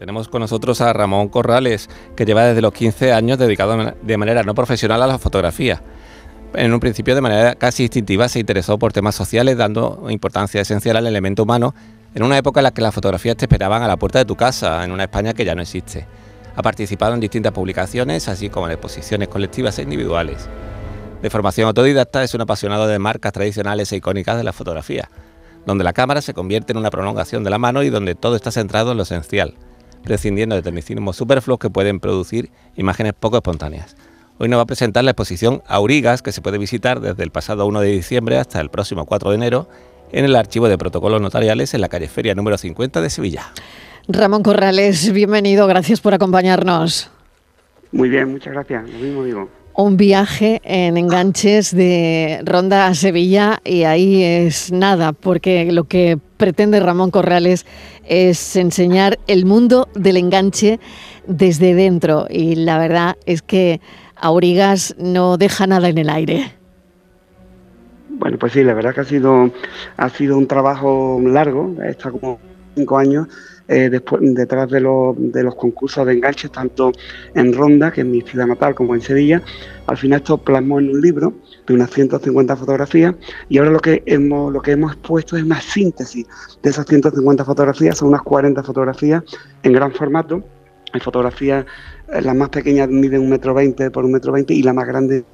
[0.00, 4.42] Tenemos con nosotros a Ramón Corrales, que lleva desde los 15 años dedicado de manera
[4.42, 5.82] no profesional a la fotografía.
[6.54, 10.96] En un principio, de manera casi instintiva, se interesó por temas sociales, dando importancia esencial
[10.96, 11.74] al elemento humano,
[12.14, 14.36] en una época en la que las fotografías te esperaban a la puerta de tu
[14.36, 16.06] casa, en una España que ya no existe.
[16.56, 20.48] Ha participado en distintas publicaciones, así como en exposiciones colectivas e individuales.
[21.20, 25.10] De formación autodidacta, es un apasionado de marcas tradicionales e icónicas de la fotografía,
[25.66, 28.50] donde la cámara se convierte en una prolongación de la mano y donde todo está
[28.50, 29.56] centrado en lo esencial,
[30.02, 33.96] prescindiendo de tecnicismos superfluos que pueden producir imágenes poco espontáneas.
[34.38, 37.66] Hoy nos va a presentar la exposición Aurigas, que se puede visitar desde el pasado
[37.66, 39.68] 1 de diciembre hasta el próximo 4 de enero
[40.12, 43.52] en el archivo de protocolos notariales en la calle Feria número 50 de Sevilla.
[44.08, 47.10] Ramón Corrales, bienvenido, gracias por acompañarnos.
[47.92, 49.59] Muy bien, muchas gracias, lo mismo digo.
[49.74, 56.18] Un viaje en enganches de Ronda a Sevilla y ahí es nada, porque lo que
[56.36, 57.64] pretende Ramón Corrales
[58.04, 60.80] es enseñar el mundo del enganche
[61.26, 63.80] desde dentro y la verdad es que
[64.16, 66.52] Aurigas no deja nada en el aire.
[68.08, 69.50] Bueno, pues sí, la verdad que ha sido,
[69.96, 72.38] ha sido un trabajo largo, está como
[72.80, 73.28] cinco años
[73.68, 76.90] eh, después, detrás de, de, los concursos de enganches, tanto
[77.34, 79.42] en Ronda, que es mi ciudad natal, como en Sevilla.
[79.86, 81.34] Al final esto plasmó en un libro
[81.68, 83.14] de unas 150 fotografías
[83.48, 86.26] y ahora lo que hemos, lo que hemos puesto es una síntesis
[86.62, 89.22] de esas 150 fotografías, son unas 40 fotografías
[89.62, 90.42] en gran formato.
[90.92, 91.64] Hay fotografías,
[92.12, 94.88] eh, las más pequeñas miden un metro veinte por un metro veinte y la más
[94.88, 95.24] grande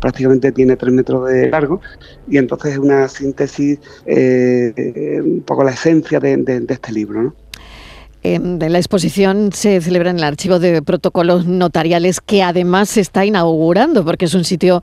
[0.00, 1.80] prácticamente tiene tres metros de largo
[2.28, 7.22] y entonces es una síntesis, eh, un poco la esencia de, este libro.
[7.22, 7.34] ¿no?
[8.24, 13.24] Em, la exposición se celebra en el archivo de protocolos notariales que además se está
[13.24, 14.82] inaugurando porque es un sitio,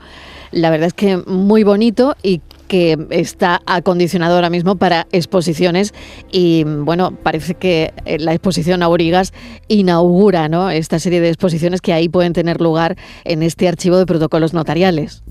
[0.51, 5.93] la verdad es que muy bonito y que está acondicionado ahora mismo para exposiciones
[6.31, 9.33] y bueno, parece que eh, la exposición Aurigas
[9.67, 10.69] inaugura ¿no?
[10.69, 12.95] esta serie de exposiciones que ahí pueden tener lugar
[13.25, 15.23] en este archivo de protocolos notariales.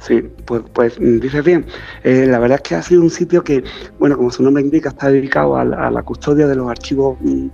[0.00, 1.64] Sí, pues, pues mm, dices bien.
[2.02, 3.64] Eh, la verdad es que ha sido un sitio que,
[3.98, 7.46] bueno, como su nombre indica, está dedicado a, la custodia de los archivos mm,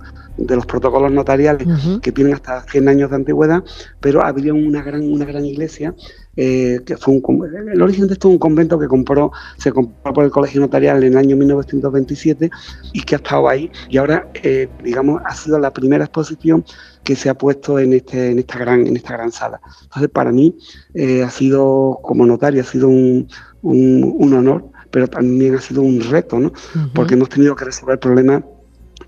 [0.45, 1.67] de los protocolos notariales
[2.01, 3.63] que tienen hasta 100 años de antigüedad,
[3.99, 5.93] pero había una gran, una gran iglesia
[6.37, 10.13] eh, que fue un, el origen de esto es un convento que compró, se compró
[10.13, 12.49] por el Colegio Notarial en el año 1927
[12.93, 16.63] y que ha estado ahí y ahora, eh, digamos, ha sido la primera exposición
[17.03, 19.59] que se ha puesto en este, en esta gran, en esta gran sala.
[19.83, 20.55] Entonces, para mí
[20.93, 23.27] eh, ha sido, como notario, ha sido un,
[23.61, 26.53] un, honor, pero también ha sido un reto, ¿no?
[26.93, 28.43] Porque hemos tenido que resolver problemas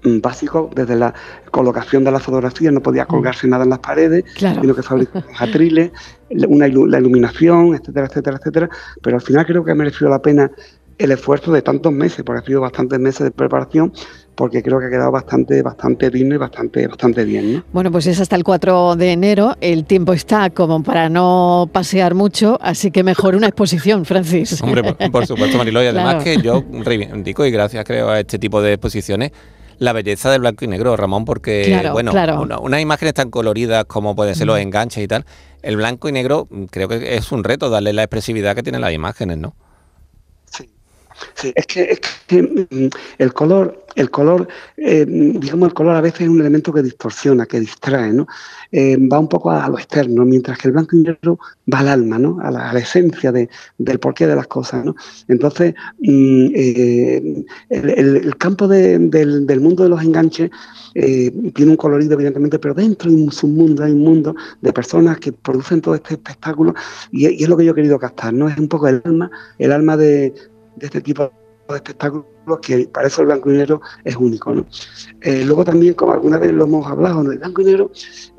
[0.04, 1.14] mm, básicos desde la
[1.52, 5.92] colocación de la fotografía, no podía colgarse nada en las paredes, sino que fabricar atriles,
[6.48, 8.70] una, la iluminación, etcétera, etcétera, etcétera,
[9.02, 10.52] pero al final creo que ha merecido la pena
[10.98, 13.92] el esfuerzo de tantos meses, porque ha sido bastantes meses de preparación,
[14.36, 17.64] porque creo que ha quedado bastante, bastante digno y bastante, bastante bien.
[17.72, 22.16] Bueno, pues es hasta el 4 de enero, el tiempo está como para no pasear
[22.16, 24.62] mucho, así que mejor una exposición, Francis.
[24.62, 28.62] Hombre, por, supuesto, Marilo, y además que yo reivindico, y gracias creo a este tipo
[28.62, 29.32] de exposiciones,
[29.80, 32.12] la belleza del blanco y negro, Ramón, porque bueno,
[32.62, 35.26] unas imágenes tan coloridas como pueden ser los enganches y tal,
[35.62, 38.94] el blanco y negro creo que es un reto darle la expresividad que tienen las
[38.94, 39.56] imágenes, ¿no?
[41.36, 44.48] Sí, es que, es que mm, el color, el color,
[44.78, 48.28] eh, digamos, el color a veces es un elemento que distorsiona, que distrae, ¿no?
[48.72, 51.40] Eh, va un poco a, lo externo, mientras que el blanco y negro
[51.72, 52.40] va al alma, ¿no?
[52.42, 54.96] A la, esencia de, del porqué de las cosas, ¿no?
[55.28, 60.50] Entonces, mm, eh, el, campo del, del, mundo de los enganches
[60.94, 65.32] tiene un colorido, evidentemente, pero dentro hay un submundo, hay un mundo de personas que
[65.32, 66.76] producen todo este espectáculo
[67.12, 68.48] y, y es lo que yo he querido captar, ¿no?
[68.48, 70.34] Es un poco el alma, el alma de,
[70.76, 71.32] de este tipo
[71.70, 72.26] de espectáculos
[72.62, 74.54] que para eso el blanco y negro es único.
[74.54, 74.66] ¿no?
[75.22, 77.92] Eh, luego también, como alguna vez lo hemos hablado, el blanco y negro,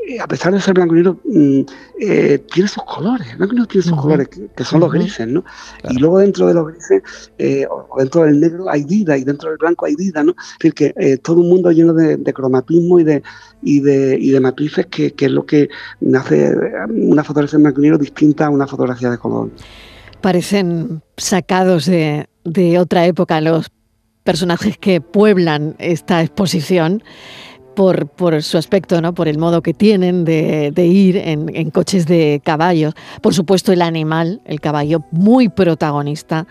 [0.06, 1.60] eh, a pesar de ser blanco y negro, mm,
[2.00, 5.26] eh, tiene sus colores, el blanco y negro tiene sus colores, que, son los grises,
[5.26, 5.42] ¿no?
[5.88, 7.02] Y luego dentro de los grises,
[7.70, 10.32] o dentro del negro hay vida, y dentro del blanco hay vida, ¿no?
[10.32, 13.22] Es decir, que todo un mundo lleno de, cromatismo y de,
[13.62, 15.70] y de, y de matices que, que, es lo que
[16.14, 16.54] hace
[16.90, 19.50] una fotografía en blanco y negro distinta a una fotografía de color
[20.24, 22.26] parecen sacados de,
[22.80, 23.70] otra época los
[24.22, 27.04] personajes que pueblan esta exposición.
[27.76, 28.08] Por,
[28.40, 29.14] su aspecto, ¿no?
[29.14, 32.94] por el modo que tienen de, ir en, coches de caballos.
[33.20, 36.46] Por supuesto, el animal, el caballo, muy protagonista,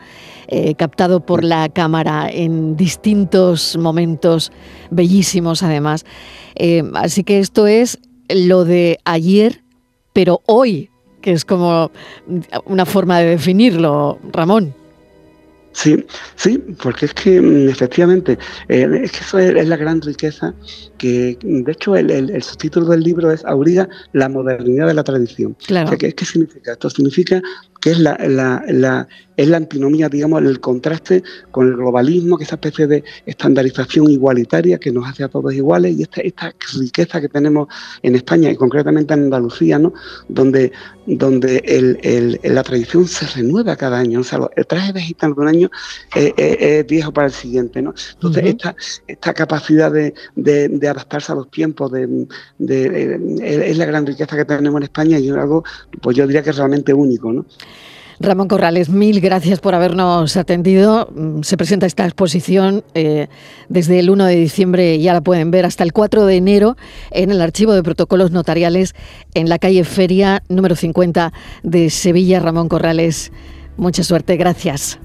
[0.50, 4.52] eh, captado por la cámara en distintos momentos
[4.92, 6.06] bellísimos, además.
[6.56, 9.64] Eh, así que esto es lo de ayer,
[10.12, 10.90] pero hoy
[11.24, 11.90] que es como
[12.66, 14.76] una forma de definirlo, Ramón.
[15.72, 16.06] Sí,
[16.36, 18.38] sí, porque es que mm, efectivamente,
[18.68, 20.54] eh, es que eso es, la gran riqueza
[21.00, 25.58] que, de hecho, el, subtítulo del libro es Auriga, la modernidad de la tradición.
[25.66, 25.98] Claro.
[25.98, 26.92] ¿qué, ¿qué, significa esto?
[26.92, 27.42] Significa
[27.84, 31.22] que es la, la, es la antinomía, digamos, el contraste
[31.52, 35.54] con el globalismo, que es esa especie de estandarización igualitaria que nos hace a todos
[35.54, 37.68] iguales y esta, esta riqueza que tenemos
[38.02, 39.94] en España y concretamente en Andalucía, ¿no?
[40.30, 40.72] donde,
[41.06, 44.22] donde el, la tradición se renueva cada año.
[44.22, 45.70] O sea, el traje de gitano de un año
[46.16, 47.82] es, viejo para el siguiente.
[47.82, 47.94] ¿no?
[48.14, 48.78] Entonces, esta,
[49.08, 52.28] esta capacidad de, de, adaptarse a los tiempos de,
[53.44, 55.66] es la gran riqueza que tenemos en España y es algo,
[56.02, 57.34] pues yo diría que es realmente único.
[57.34, 57.46] ¿no?
[58.20, 61.10] Ramón Corrales, mil gracias por habernos atendido.
[61.14, 63.28] Mm, se presenta esta exposición eh,
[63.70, 66.78] desde el 1 de diciembre, ya la pueden ver, hasta el 4 de enero
[67.12, 68.96] en el Archivo de Protocolos Notariales
[69.34, 71.34] en la calle Feria número 50
[71.64, 72.40] de Sevilla.
[72.40, 73.32] Ramón Corrales,
[73.78, 75.00] mucha suerte, gracias.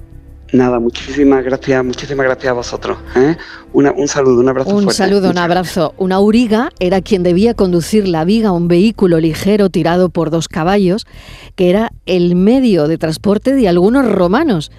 [0.52, 2.98] Nada, muchísimas gracias, muchísimas gracias a vosotros.
[3.16, 3.36] ¿eh?
[3.72, 4.74] un saludo, un abrazo.
[4.74, 5.94] Un saludo, un abrazo.
[5.98, 11.06] Una auriga era quien debía conducir la viga, un vehículo ligero tirado por dos caballos,
[11.54, 14.72] que era el medio de transporte de algunos romanos,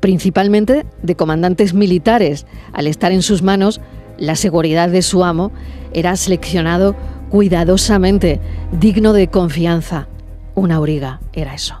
[0.00, 2.44] principalmente de comandantes militares.
[2.72, 3.80] Al estar en sus manos,
[4.18, 5.52] la seguridad de su amo
[5.92, 6.96] era seleccionado
[7.30, 8.40] cuidadosamente,
[8.72, 10.08] digno de confianza.
[10.56, 11.80] Una auriga era eso.